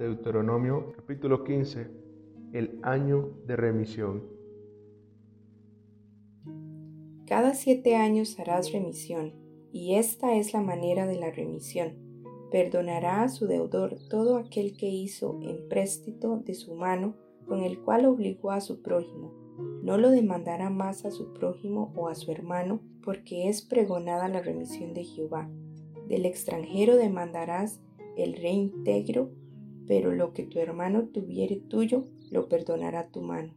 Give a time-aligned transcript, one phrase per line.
[0.00, 1.86] Deuteronomio capítulo 15,
[2.54, 4.22] el año de remisión.
[7.26, 9.34] Cada siete años harás remisión,
[9.72, 11.96] y esta es la manera de la remisión.
[12.50, 17.14] Perdonará a su deudor todo aquel que hizo empréstito de su mano
[17.46, 19.34] con el cual obligó a su prójimo.
[19.82, 24.40] No lo demandará más a su prójimo o a su hermano, porque es pregonada la
[24.40, 25.50] remisión de Jehová.
[26.08, 27.82] Del extranjero demandarás
[28.16, 29.38] el reintegro
[29.90, 33.56] pero lo que tu hermano tuviere tuyo, lo perdonará tu mano,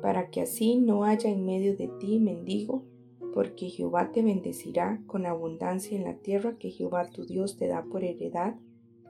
[0.00, 2.86] para que así no haya en medio de ti mendigo,
[3.34, 7.84] porque Jehová te bendecirá con abundancia en la tierra que Jehová tu Dios te da
[7.84, 8.54] por heredad,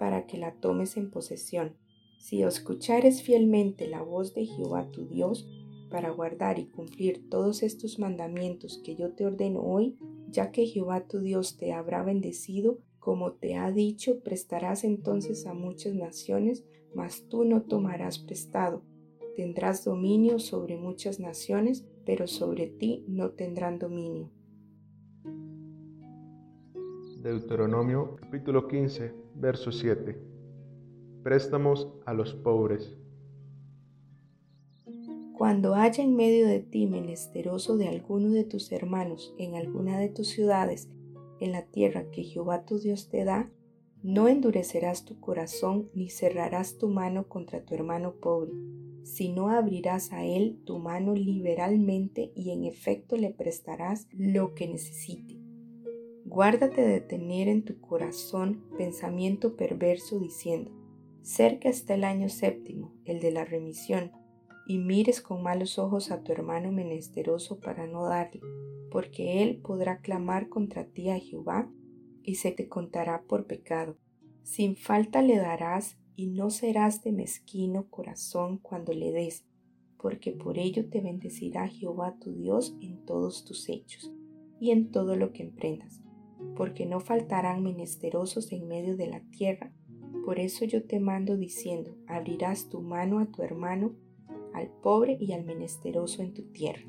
[0.01, 1.77] para que la tomes en posesión.
[2.19, 5.49] Si escuchares fielmente la voz de Jehová tu Dios,
[5.91, 9.97] para guardar y cumplir todos estos mandamientos que yo te ordeno hoy,
[10.29, 15.53] ya que Jehová tu Dios te habrá bendecido como te ha dicho, prestarás entonces a
[15.53, 18.83] muchas naciones, mas tú no tomarás prestado.
[19.37, 24.31] Tendrás dominio sobre muchas naciones, pero sobre ti no tendrán dominio.
[27.21, 30.19] Deuteronomio capítulo 15, verso 7.
[31.23, 32.97] Préstamos a los pobres.
[35.37, 40.09] Cuando haya en medio de ti menesteroso de alguno de tus hermanos en alguna de
[40.09, 40.89] tus ciudades,
[41.41, 43.51] en la tierra que Jehová tu Dios te da,
[44.03, 48.53] no endurecerás tu corazón ni cerrarás tu mano contra tu hermano pobre,
[49.03, 55.39] sino abrirás a él tu mano liberalmente y en efecto le prestarás lo que necesite.
[56.27, 60.71] Guárdate de tener en tu corazón pensamiento perverso diciendo,
[61.23, 64.13] cerca está el año séptimo, el de la remisión,
[64.67, 68.41] y mires con malos ojos a tu hermano menesteroso para no darle
[68.95, 71.69] porque él podrá clamar contra ti a Jehová
[72.23, 73.97] y se te contará por pecado.
[74.45, 79.45] Sin falta le darás y no serás de mezquino corazón cuando le des,
[79.99, 84.13] porque por ello te bendecirá Jehová tu Dios en todos tus hechos
[84.61, 86.01] y en todo lo que emprendas,
[86.55, 89.73] porque no faltarán menesterosos en medio de la tierra.
[90.25, 93.97] Por eso yo te mando diciendo, abrirás tu mano a tu hermano,
[94.55, 96.85] al pobre y al menesteroso en tu tierra.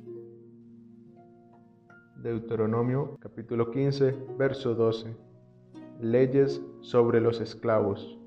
[2.22, 5.16] Deuteronomio capítulo 15, verso 12.
[6.00, 8.18] Leyes sobre los esclavos.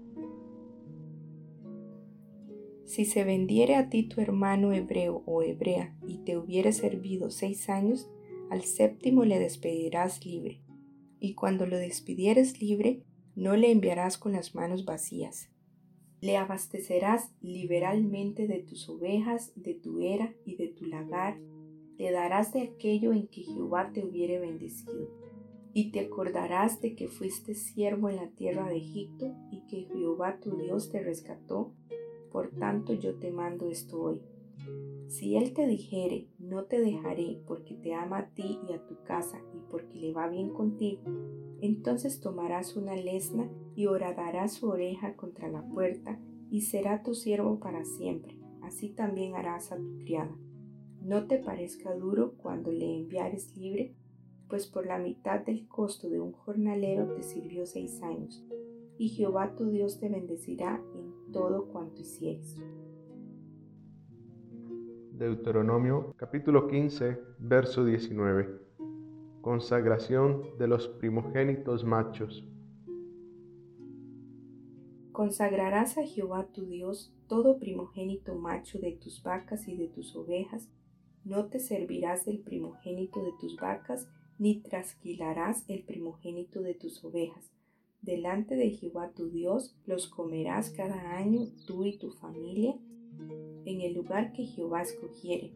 [2.84, 7.68] Si se vendiere a ti tu hermano hebreo o hebrea y te hubiere servido seis
[7.68, 8.10] años,
[8.50, 10.62] al séptimo le despedirás libre.
[11.20, 15.50] Y cuando lo despidieres libre, no le enviarás con las manos vacías.
[16.20, 21.38] Le abastecerás liberalmente de tus ovejas, de tu era y de tu lagar,
[21.96, 25.08] le darás de aquello en que Jehová te hubiere bendecido.
[25.74, 30.38] Y te acordarás de que fuiste siervo en la tierra de Egipto y que Jehová
[30.40, 31.72] tu Dios te rescató.
[32.32, 34.22] Por tanto yo te mando esto hoy.
[35.08, 39.02] Si él te dijere, no te dejaré porque te ama a ti y a tu
[39.02, 41.02] casa y porque le va bien contigo,
[41.60, 46.20] entonces tomarás una lesna y horadarás su oreja contra la puerta
[46.50, 48.38] y será tu siervo para siempre.
[48.62, 50.36] Así también harás a tu criada
[51.08, 53.94] no te parezca duro cuando le enviares libre,
[54.48, 58.44] pues por la mitad del costo de un jornalero te sirvió seis años,
[58.98, 62.56] y Jehová tu Dios te bendecirá en todo cuanto hicieres.
[65.18, 68.56] Deuteronomio capítulo 15, verso 19.
[69.40, 72.44] Consagración de los primogénitos machos.
[75.10, 80.68] Consagrarás a Jehová tu Dios todo primogénito macho de tus vacas y de tus ovejas,
[81.24, 84.08] no te servirás del primogénito de tus vacas,
[84.38, 87.50] ni trasquilarás el primogénito de tus ovejas.
[88.02, 92.77] Delante de Jehová tu Dios los comerás cada año tú y tu familia
[93.68, 95.52] en el lugar que Jehová escogiere.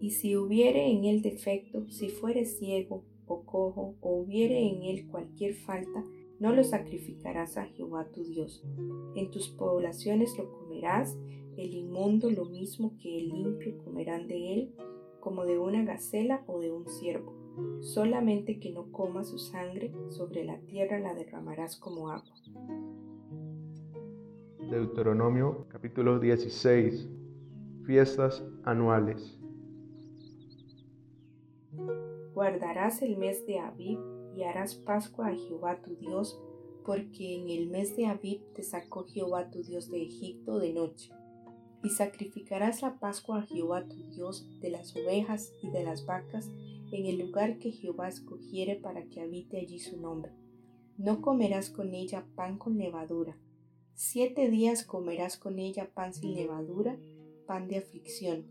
[0.00, 5.06] Y si hubiere en él defecto, si fuere ciego o cojo, o hubiere en él
[5.06, 6.04] cualquier falta,
[6.40, 8.62] no lo sacrificarás a Jehová tu Dios.
[9.14, 11.16] En tus poblaciones lo comerás,
[11.56, 14.74] el inmundo lo mismo que el limpio comerán de él,
[15.20, 17.32] como de una gacela o de un ciervo.
[17.80, 22.34] Solamente que no coma su sangre, sobre la tierra la derramarás como agua.
[24.68, 27.23] Deuteronomio capítulo 16.
[27.86, 29.38] Fiestas anuales.
[32.32, 33.98] Guardarás el mes de Abib
[34.34, 36.40] y harás Pascua a Jehová tu Dios,
[36.86, 41.12] porque en el mes de Abib te sacó Jehová tu Dios de Egipto de noche
[41.82, 46.48] y sacrificarás la Pascua a Jehová tu Dios de las ovejas y de las vacas
[46.90, 50.32] en el lugar que Jehová escogiere para que habite allí su nombre.
[50.96, 53.36] No comerás con ella pan con levadura,
[53.96, 56.98] Siete días comerás con ella pan sin levadura,
[57.46, 58.46] pan de aflicción,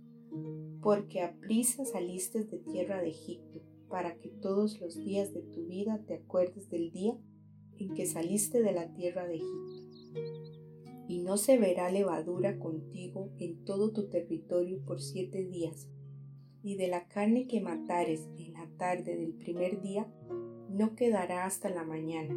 [0.81, 5.66] porque a prisa saliste de tierra de Egipto, para que todos los días de tu
[5.66, 7.18] vida te acuerdes del día
[7.78, 9.84] en que saliste de la tierra de Egipto.
[11.07, 15.89] Y no se verá levadura contigo en todo tu territorio por siete días,
[16.63, 20.12] y de la carne que matares en la tarde del primer día,
[20.69, 22.36] no quedará hasta la mañana.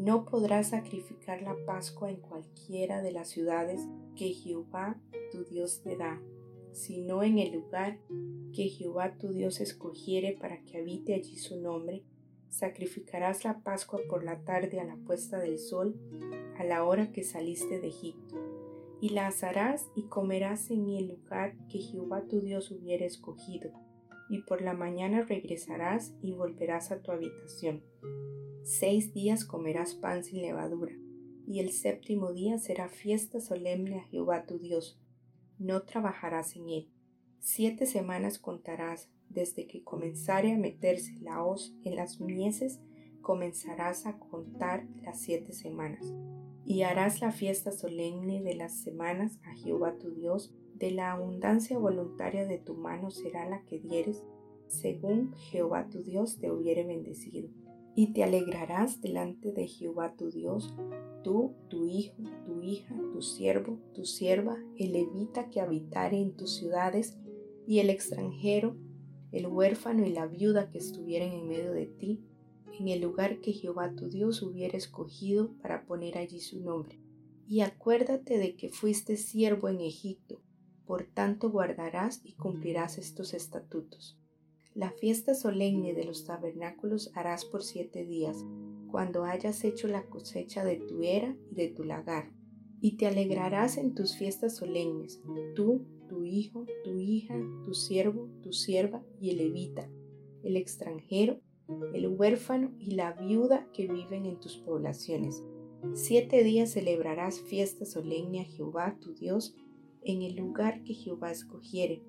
[0.00, 3.86] No podrás sacrificar la Pascua en cualquiera de las ciudades
[4.16, 4.98] que Jehová
[5.30, 6.22] tu Dios te da,
[6.72, 7.98] sino en el lugar
[8.54, 12.02] que Jehová tu Dios escogiere para que habite allí su nombre.
[12.48, 16.00] Sacrificarás la Pascua por la tarde a la puesta del sol,
[16.56, 18.36] a la hora que saliste de Egipto
[19.02, 23.70] y la asarás y comerás en el lugar que Jehová tu Dios hubiera escogido,
[24.30, 27.82] y por la mañana regresarás y volverás a tu habitación.
[28.62, 30.92] Seis días comerás pan sin levadura,
[31.46, 35.00] y el séptimo día será fiesta solemne a Jehová tu Dios.
[35.58, 36.88] No trabajarás en él.
[37.40, 42.80] Siete semanas contarás desde que comenzare a meterse la hoz en las mieses,
[43.22, 46.04] comenzarás a contar las siete semanas
[46.64, 51.78] y harás la fiesta solemne de las semanas a Jehová tu Dios, de la abundancia
[51.78, 54.22] voluntaria de tu mano será la que dieres,
[54.68, 57.48] según Jehová tu Dios te hubiere bendecido.
[58.00, 60.74] Y te alegrarás delante de Jehová tu Dios,
[61.22, 62.16] tú, tu hijo,
[62.46, 67.18] tu hija, tu siervo, tu sierva, el levita que habitare en tus ciudades,
[67.66, 68.74] y el extranjero,
[69.32, 72.24] el huérfano y la viuda que estuvieren en medio de ti,
[72.72, 76.98] en el lugar que Jehová tu Dios hubiera escogido para poner allí su nombre.
[77.46, 80.40] Y acuérdate de que fuiste siervo en Egipto,
[80.86, 84.19] por tanto guardarás y cumplirás estos estatutos.
[84.74, 88.44] La fiesta solemne de los tabernáculos harás por siete días,
[88.90, 92.30] cuando hayas hecho la cosecha de tu era y de tu lagar.
[92.80, 95.20] Y te alegrarás en tus fiestas solemnes,
[95.54, 99.90] tú, tu hijo, tu hija, tu siervo, tu sierva y el levita,
[100.42, 101.40] el extranjero
[101.94, 105.42] el huérfano y la viuda que viven en tus poblaciones.
[105.94, 109.54] Siete días celebrarás fiesta solemne a Jehová tu Dios
[110.02, 112.02] en el lugar que Jehová escogiere,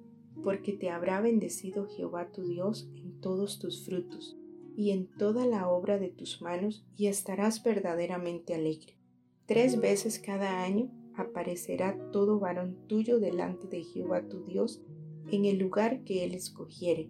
[0.44, 4.38] porque te habrá bendecido Jehová tu Dios en todos tus frutos
[4.76, 8.98] y en toda la obra de tus manos, y estarás verdaderamente alegre.
[9.46, 14.82] Tres veces cada año aparecerá todo varón tuyo delante de Jehová tu Dios
[15.30, 17.10] en el lugar que él escogiere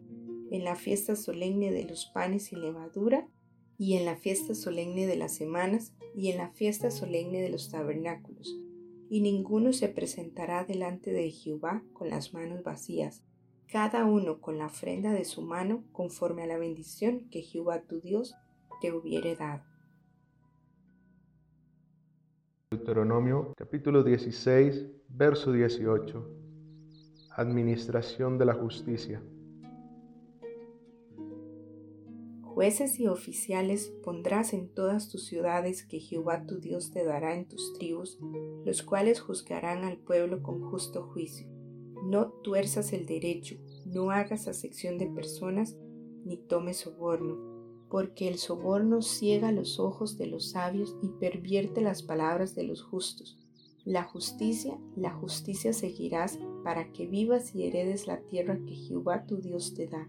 [0.52, 3.28] en la fiesta solemne de los panes y levadura,
[3.78, 7.72] y en la fiesta solemne de las semanas, y en la fiesta solemne de los
[7.72, 8.60] tabernáculos.
[9.12, 13.26] Y ninguno se presentará delante de Jehová con las manos vacías,
[13.68, 18.00] cada uno con la ofrenda de su mano conforme a la bendición que Jehová tu
[18.00, 18.34] Dios
[18.80, 19.66] te hubiere dado.
[22.72, 26.30] Deuteronomio capítulo 16, verso 18.
[27.36, 29.22] Administración de la justicia.
[32.54, 37.48] Jueces y oficiales pondrás en todas tus ciudades que Jehová tu Dios te dará en
[37.48, 38.20] tus tribus,
[38.66, 41.48] los cuales juzgarán al pueblo con justo juicio.
[42.04, 43.56] No tuerzas el derecho,
[43.86, 45.78] no hagas acepción de personas,
[46.26, 47.38] ni tomes soborno,
[47.90, 52.84] porque el soborno ciega los ojos de los sabios y pervierte las palabras de los
[52.84, 53.40] justos.
[53.86, 59.38] La justicia, la justicia seguirás para que vivas y heredes la tierra que Jehová tu
[59.38, 60.06] Dios te da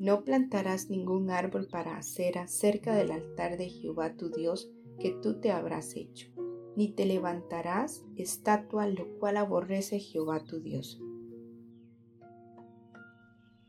[0.00, 5.40] no plantarás ningún árbol para acera cerca del altar de Jehová tu Dios que tú
[5.40, 6.28] te habrás hecho,
[6.74, 10.98] ni te levantarás estatua lo cual aborrece Jehová tu Dios.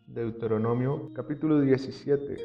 [0.08, 2.38] Deuteronomio capítulo 17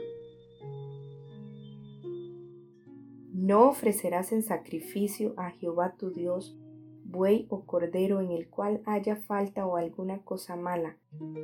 [3.35, 6.59] No ofrecerás en sacrificio a Jehová tu Dios
[7.08, 10.98] buey o cordero en el cual haya falta o alguna cosa mala,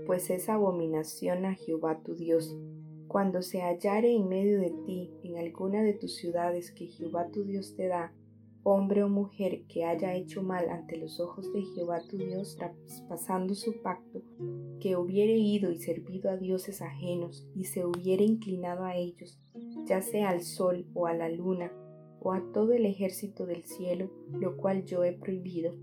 [0.07, 2.57] pues es abominación a Jehová tu Dios.
[3.09, 7.45] Cuando se hallare en medio de ti, en alguna de tus ciudades que Jehová tu
[7.45, 8.13] Dios te da,
[8.65, 13.55] hombre o mujer que haya hecho mal ante los ojos de Jehová tu Dios, traspasando
[13.55, 14.23] su pacto,
[14.81, 19.41] que hubiere ido y servido a dioses ajenos y se hubiere inclinado a ellos,
[19.85, 21.73] ya sea al sol o a la luna,
[22.23, 25.75] o a todo el ejército del cielo, lo cual yo he prohibido,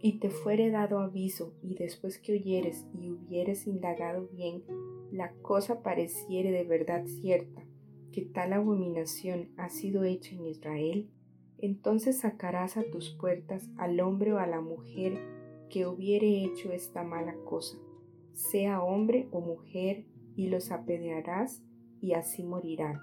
[0.00, 4.62] y te fuere dado aviso, y después que oyeres y hubieres indagado bien,
[5.10, 7.64] la cosa pareciere de verdad cierta,
[8.12, 11.10] que tal abominación ha sido hecha en Israel,
[11.58, 15.18] entonces sacarás a tus puertas al hombre o a la mujer
[15.68, 17.76] que hubiere hecho esta mala cosa,
[18.34, 20.04] sea hombre o mujer,
[20.36, 21.64] y los apedrearás,
[22.00, 23.00] y así morirán.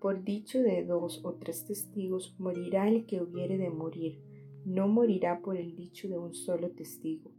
[0.00, 4.20] Por dicho de dos o tres testigos morirá el que hubiere de morir.
[4.64, 7.30] no morirá por el dicho de un solo testigo.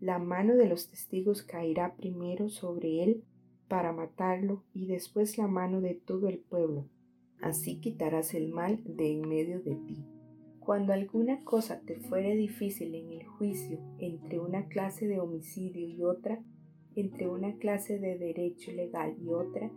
[0.00, 3.24] La mano de los testigos caerá primero sobre él
[3.68, 6.84] para matarlo y después la mano de todo el pueblo.
[7.40, 10.04] Así quitarás el mal de en medio de ti.
[10.60, 16.02] Cuando alguna cosa te fuere difícil en el juicio entre una clase de homicidio y
[16.02, 16.42] otra,
[16.94, 19.70] entre una clase de derecho legal y otra,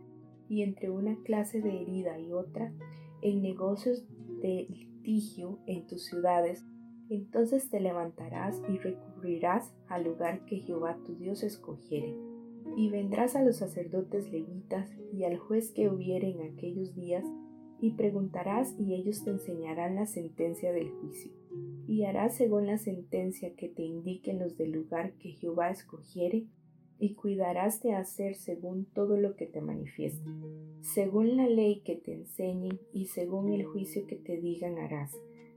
[0.49, 2.73] y entre una clase de herida y otra,
[3.21, 4.05] en negocios
[4.41, 6.65] de litigio en tus ciudades,
[7.09, 12.15] entonces te levantarás y recurrirás al lugar que Jehová tu Dios escogiere.
[12.75, 17.23] Y vendrás a los sacerdotes levitas y al juez que hubiere en aquellos días,
[17.79, 21.31] y preguntarás y ellos te enseñarán la sentencia del juicio.
[21.87, 26.47] Y harás según la sentencia que te indiquen los del lugar que Jehová escogiere,
[26.99, 30.29] y cuidarás de hacer según todo lo que te manifieste,
[30.81, 35.11] según la ley que te enseñen y según el juicio que te digan harás.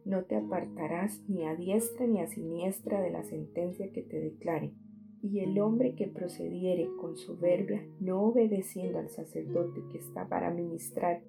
[0.04, 4.72] No te apartarás ni a diestra ni a siniestra de la sentencia que te declare.
[5.22, 11.22] Y el hombre que procediere con soberbia, no obedeciendo al sacerdote que está para ministrar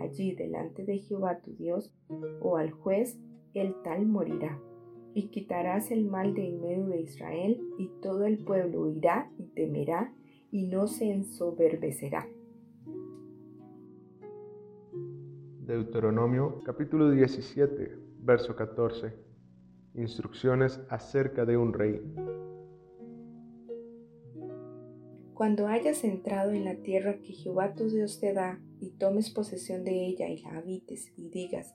[0.00, 1.94] allí delante de Jehová tu Dios,
[2.40, 3.16] o al juez,
[3.54, 4.60] el tal morirá
[5.16, 9.44] y quitarás el mal de en medio de Israel, y todo el pueblo oirá y
[9.46, 10.12] temerá,
[10.50, 12.28] y no se ensoberbecerá.
[15.60, 19.14] Deuteronomio capítulo 17, verso 14.
[19.94, 21.98] Instrucciones acerca de un rey.
[25.32, 29.82] Cuando hayas entrado en la tierra que Jehová tu Dios te da, y tomes posesión
[29.82, 31.74] de ella y la habites, y digas,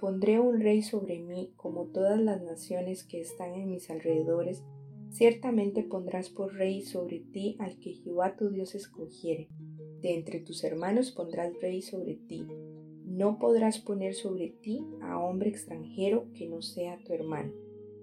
[0.00, 4.64] Pondré un rey sobre mí como todas las naciones que están en mis alrededores.
[5.10, 9.48] Ciertamente pondrás por rey sobre ti al que Jehová tu Dios escogiere.
[10.02, 12.44] De entre tus hermanos pondrás rey sobre ti.
[13.06, 17.52] No podrás poner sobre ti a hombre extranjero que no sea tu hermano.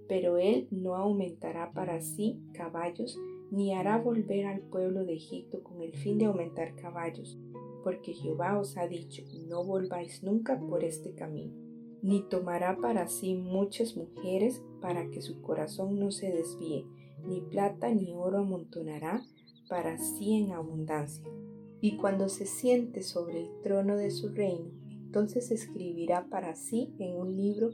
[0.07, 3.19] Pero él no aumentará para sí caballos,
[3.51, 7.38] ni hará volver al pueblo de Egipto con el fin de aumentar caballos,
[7.83, 11.70] porque Jehová os ha dicho, no volváis nunca por este camino
[12.01, 16.86] ni tomará para sí muchas mujeres para que su corazón no se desvíe,
[17.25, 19.24] ni plata ni oro amontonará
[19.70, 21.25] para sí en abundancia.
[21.79, 24.72] Y cuando se siente sobre el trono de su reino,
[25.05, 27.72] entonces escribirá para sí en un libro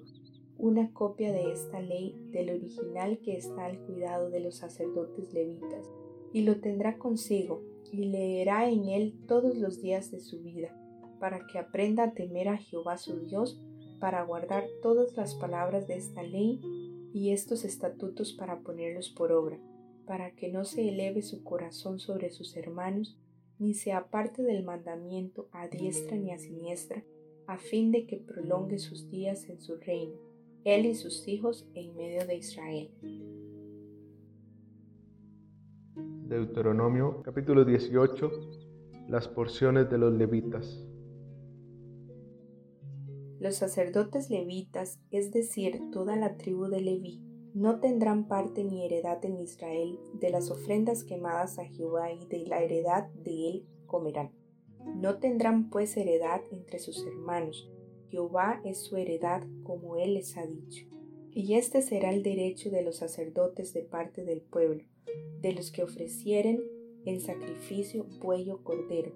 [0.58, 5.90] una copia de esta ley del original que está al cuidado de los sacerdotes levitas,
[6.34, 10.76] y lo tendrá consigo, y leerá en él todos los días de su vida,
[11.20, 13.62] para que aprenda a temer a Jehová su Dios,
[14.00, 16.62] para guardar todas las palabras de esta ley
[17.14, 19.60] y estos estatutos para ponerlos por obra,
[20.06, 23.18] para que no se eleve su corazón sobre sus hermanos,
[23.60, 27.04] ni se aparte del mandamiento a diestra ni a siniestra,
[27.48, 30.16] a fin de que prolongue sus días en su reino,
[30.64, 32.92] él y sus hijos en medio de Israel.
[36.28, 38.32] Deuteronomio capítulo 18
[39.08, 40.84] Las porciones de los levitas
[43.40, 47.22] los sacerdotes levitas, es decir, toda la tribu de Leví,
[47.54, 52.46] no tendrán parte ni heredad en Israel de las ofrendas quemadas a Jehová y de
[52.46, 54.32] la heredad de él comerán.
[54.96, 57.70] No tendrán pues heredad entre sus hermanos.
[58.10, 60.86] Jehová es su heredad como él les ha dicho.
[61.32, 64.84] Y este será el derecho de los sacerdotes de parte del pueblo,
[65.42, 66.62] de los que ofrecieren
[67.06, 69.14] en sacrificio buey o cordero,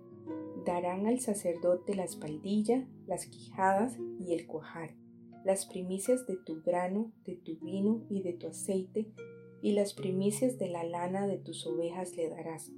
[0.65, 4.95] darán al sacerdote la espaldilla, las quijadas y el cuajar,
[5.43, 9.11] las primicias de tu grano, de tu vino y de tu aceite,
[9.61, 12.71] y las primicias de la lana de tus ovejas le darás.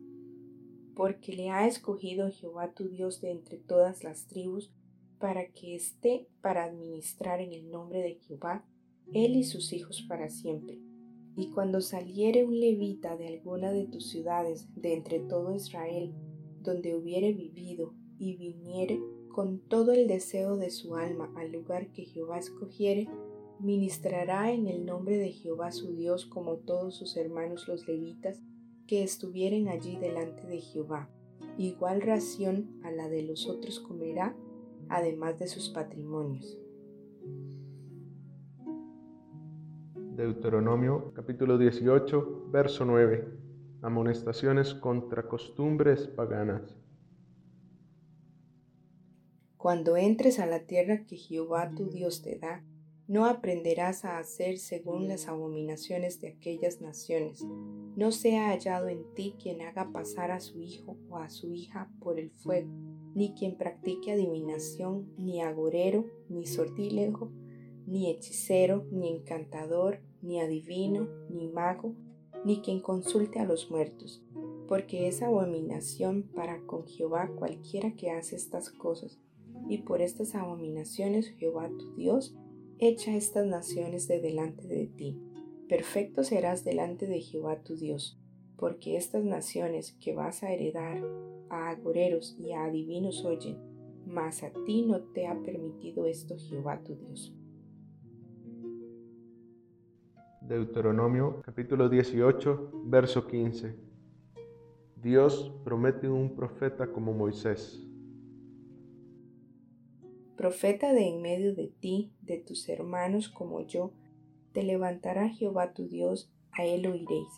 [0.95, 4.71] Porque le ha escogido Jehová tu Dios de entre todas las tribus,
[5.19, 8.65] para que esté para administrar en el nombre de Jehová,
[9.13, 10.79] él y sus hijos para siempre.
[11.35, 16.13] Y cuando saliere un levita de alguna de tus ciudades de entre todo Israel,
[16.63, 22.05] donde hubiere vivido y viniere con todo el deseo de su alma al lugar que
[22.05, 23.09] Jehová escogiere,
[23.59, 28.41] ministrará en el nombre de Jehová su Dios como todos sus hermanos los levitas
[28.87, 31.09] que estuvieren allí delante de Jehová.
[31.57, 34.35] Igual ración a la de los otros comerá,
[34.89, 36.59] además de sus patrimonios.
[40.15, 43.42] Deuteronomio capítulo 18, verso 9
[43.83, 46.75] amonestaciones contra costumbres paganas.
[49.57, 52.63] Cuando entres a la tierra que Jehová tu Dios te da,
[53.07, 57.45] no aprenderás a hacer según las abominaciones de aquellas naciones.
[57.95, 61.89] No sea hallado en ti quien haga pasar a su hijo o a su hija
[61.99, 62.71] por el fuego,
[63.13, 67.31] ni quien practique adivinación, ni agorero, ni sortilejo,
[67.85, 71.95] ni hechicero, ni encantador, ni adivino, ni mago,
[72.45, 74.23] ni quien consulte a los muertos,
[74.67, 79.19] porque es abominación para con Jehová cualquiera que hace estas cosas,
[79.69, 82.35] y por estas abominaciones Jehová tu Dios
[82.79, 85.19] echa estas naciones de delante de ti.
[85.69, 88.19] Perfecto serás delante de Jehová tu Dios,
[88.57, 91.01] porque estas naciones que vas a heredar
[91.49, 93.57] a agoreros y a adivinos oyen,
[94.05, 97.33] mas a ti no te ha permitido esto Jehová tu Dios.
[100.47, 103.77] Deuteronomio capítulo 18, verso 15.
[104.97, 107.81] Dios promete un profeta como Moisés.
[110.35, 113.93] Profeta de en medio de ti, de tus hermanos como yo,
[114.51, 117.29] te levantará Jehová tu Dios, a él oiréis,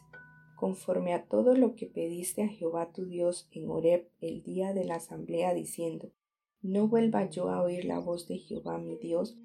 [0.55, 4.83] conforme a todo lo que pediste a Jehová tu Dios en Horeb el día de
[4.83, 6.11] la asamblea, diciendo,
[6.63, 9.37] no vuelva yo a oír la voz de Jehová mi Dios,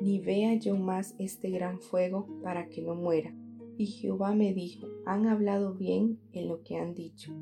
[0.00, 3.34] ni vea yo más este gran fuego para que no muera.
[3.76, 7.32] Y Jehová me dijo, han hablado bien en lo que han dicho.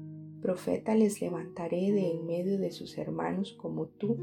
[0.42, 4.16] Profeta les levantaré de en medio de sus hermanos como tú,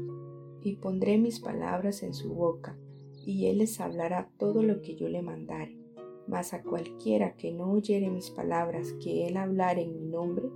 [0.62, 2.78] y pondré mis palabras en su boca,
[3.26, 5.76] y él les hablará todo lo que yo le mandare.
[6.26, 10.48] Mas a cualquiera que no oyere mis palabras que él hablare en mi nombre,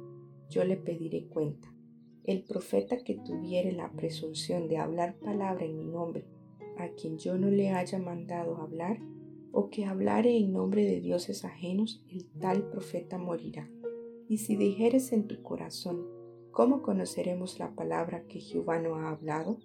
[0.49, 1.69] yo le pediré cuenta.
[2.25, 6.25] El profeta que tuviere la presunción de hablar palabra en mi nombre,
[6.79, 8.99] a quien yo no le haya mandado hablar,
[9.53, 13.69] o que hablare en nombre de dioses ajenos, el tal profeta morirá.
[14.29, 16.07] Y si dijeres en tu corazón,
[16.51, 19.59] ¿cómo conoceremos la palabra que Jehová no ha hablado?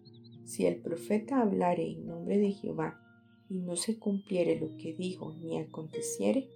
[0.45, 2.99] Si el profeta hablare en nombre de Jehová
[3.49, 6.49] y no se cumpliere lo que dijo ni aconteciere,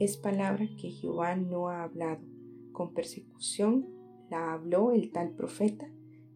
[0.00, 2.20] es palabra que Jehová no ha hablado.
[2.72, 3.86] Con persecución
[4.30, 5.88] la habló el tal profeta,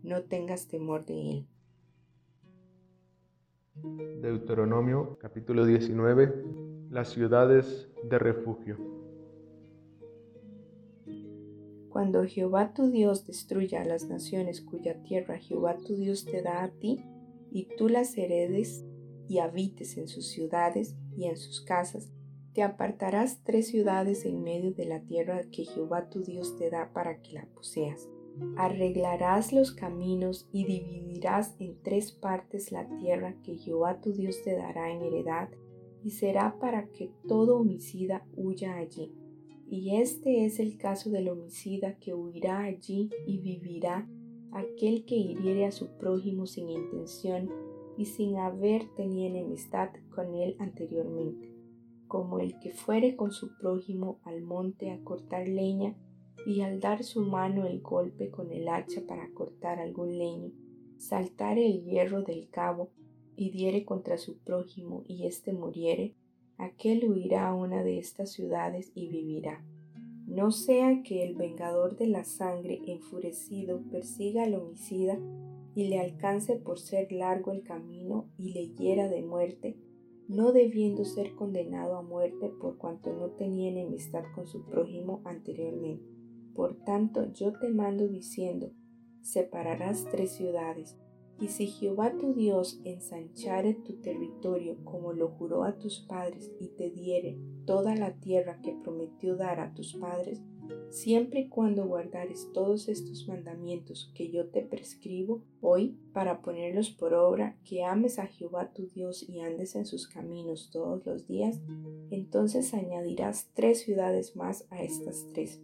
[0.03, 1.47] no tengas temor de él.
[3.83, 8.79] Deuteronomio capítulo 19, las ciudades de refugio.
[11.91, 16.63] Cuando Jehová tu Dios destruya a las naciones cuya tierra Jehová tu Dios te da
[16.63, 17.05] a ti,
[17.51, 18.83] y tú las heredes
[19.29, 22.11] y habites en sus ciudades y en sus casas,
[22.55, 26.93] te apartarás tres ciudades en medio de la tierra que Jehová tu Dios te da
[26.95, 28.09] para que la poseas
[28.57, 34.55] Arreglarás los caminos y dividirás en tres partes la tierra que Jehová tu Dios te
[34.57, 35.49] dará en heredad,
[36.03, 39.13] y será para que todo homicida huya allí.
[39.69, 44.09] Y este es el caso del homicida que huirá allí y vivirá,
[44.53, 47.51] aquel que hiriere a su prójimo sin intención
[47.99, 51.53] y sin haber tenido enemistad con él anteriormente,
[52.07, 55.97] como el que fuere con su prójimo al monte a cortar leña
[56.45, 60.53] y al dar su mano el golpe con el hacha para cortar algún leño,
[60.99, 62.91] saltare el hierro del cabo
[63.37, 66.15] y diere contra su prójimo y éste muriere,
[66.59, 69.65] aquel huirá a una de estas ciudades y vivirá.
[70.27, 75.19] No sea que el vengador de la sangre enfurecido persiga al homicida
[75.75, 79.77] y le alcance por ser largo el camino y le hiera de muerte,
[80.27, 86.16] no debiendo ser condenado a muerte por cuanto no tenía enemistad con su prójimo anteriormente.
[86.57, 88.73] Por tanto, yo te mando diciendo,
[89.21, 90.97] separarás tres ciudades,
[91.39, 96.69] y si Jehová tu Dios ensanchare tu territorio como lo juró a tus padres y
[96.69, 100.41] te diere toda la tierra que prometió dar a tus padres,
[100.89, 107.13] siempre y cuando guardares todos estos mandamientos que yo te prescribo hoy para ponerlos por
[107.13, 111.61] obra, que ames a Jehová tu Dios y andes en sus caminos todos los días,
[112.11, 115.61] entonces añadirás tres ciudades más a estas tres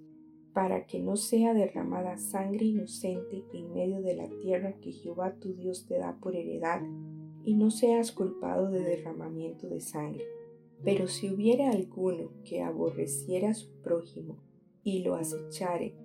[0.52, 5.54] para que no sea derramada sangre inocente en medio de la tierra que Jehová tu
[5.54, 6.82] Dios te da por heredad,
[7.44, 10.24] y no seas culpado de derramamiento de sangre.
[10.84, 14.36] Pero si hubiere alguno que aborreciera a su prójimo
[14.84, 15.96] y lo acechare,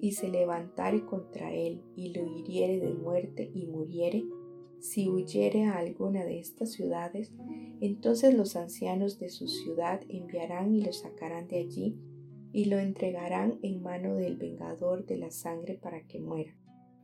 [0.00, 4.24] y se levantare contra él y lo hiriere de muerte y muriere,
[4.80, 7.30] si huyere a alguna de estas ciudades,
[7.80, 11.96] entonces los ancianos de su ciudad enviarán y lo sacarán de allí
[12.52, 16.54] y lo entregarán en mano del vengador de la sangre para que muera.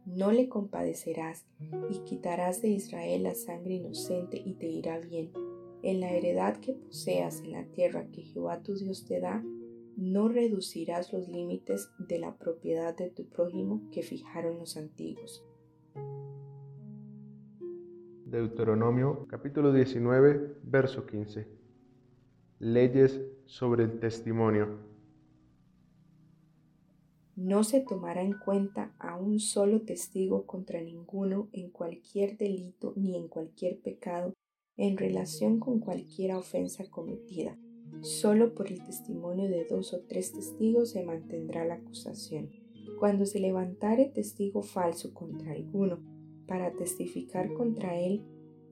[0.05, 1.47] No le compadecerás
[1.91, 5.33] y quitarás de Israel la sangre inocente y te irá bien.
[5.83, 9.45] En la heredad que poseas en la tierra que Jehová tu Dios te da,
[9.97, 15.45] no reducirás los límites de la propiedad de tu prójimo que fijaron los antiguos.
[18.25, 21.49] Deuteronomio capítulo 19, verso 15.
[22.61, 24.98] Leyes sobre el testimonio.
[27.41, 33.15] No se tomará en cuenta a un solo testigo contra ninguno en cualquier delito ni
[33.15, 34.35] en cualquier pecado
[34.77, 37.57] en relación con cualquier ofensa cometida.
[38.01, 42.51] Solo por el testimonio de dos o tres testigos se mantendrá la acusación.
[42.99, 46.01] Cuando se levantare testigo falso contra alguno
[46.49, 48.25] para testificar contra él,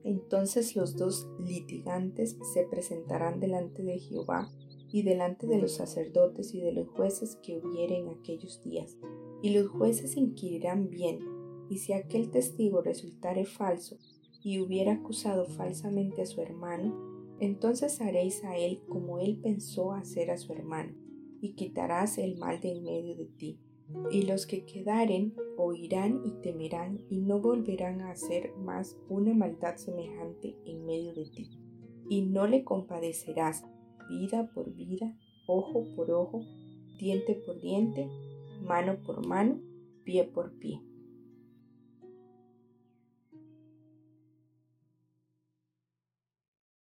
[0.03, 4.51] entonces los dos litigantes se presentarán delante de Jehová
[4.91, 8.97] y delante de los sacerdotes y de los jueces que hubieren aquellos días.
[9.41, 11.19] Y los jueces inquirirán bien,
[11.69, 13.97] y si aquel testigo resultare falso
[14.41, 16.95] y hubiera acusado falsamente a su hermano,
[17.39, 20.93] entonces haréis a él como él pensó hacer a su hermano,
[21.41, 23.59] y quitarás el mal de en medio de ti.
[24.11, 29.77] Y los que quedaren oirán y temerán y no volverán a hacer más una maldad
[29.77, 31.49] semejante en medio de ti.
[32.09, 33.63] Y no le compadecerás
[34.09, 35.15] vida por vida,
[35.47, 36.45] ojo por ojo,
[36.97, 38.09] diente por diente,
[38.61, 39.59] mano por mano,
[40.03, 40.81] pie por pie.